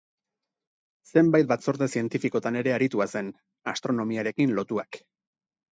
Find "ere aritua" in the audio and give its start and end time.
2.63-3.09